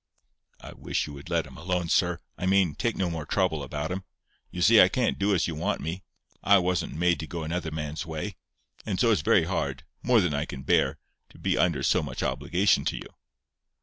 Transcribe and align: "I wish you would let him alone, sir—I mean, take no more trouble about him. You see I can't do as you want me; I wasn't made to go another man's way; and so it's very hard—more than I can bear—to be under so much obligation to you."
"I 0.59 0.73
wish 0.73 1.05
you 1.05 1.13
would 1.13 1.29
let 1.29 1.45
him 1.45 1.57
alone, 1.57 1.87
sir—I 1.87 2.47
mean, 2.47 2.73
take 2.73 2.95
no 2.97 3.07
more 3.11 3.23
trouble 3.23 3.61
about 3.61 3.91
him. 3.91 4.03
You 4.49 4.63
see 4.63 4.81
I 4.81 4.89
can't 4.89 5.19
do 5.19 5.35
as 5.35 5.45
you 5.45 5.53
want 5.53 5.79
me; 5.79 6.01
I 6.41 6.57
wasn't 6.57 6.95
made 6.95 7.19
to 7.19 7.27
go 7.27 7.43
another 7.43 7.69
man's 7.69 8.03
way; 8.03 8.33
and 8.83 8.99
so 8.99 9.11
it's 9.11 9.21
very 9.21 9.43
hard—more 9.43 10.19
than 10.19 10.33
I 10.33 10.45
can 10.45 10.63
bear—to 10.63 11.37
be 11.37 11.55
under 11.55 11.83
so 11.83 12.01
much 12.01 12.23
obligation 12.23 12.83
to 12.85 12.95
you." 12.95 13.09